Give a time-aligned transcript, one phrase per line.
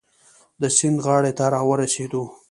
[0.61, 2.23] د سیند غاړې ته را ورسېدو.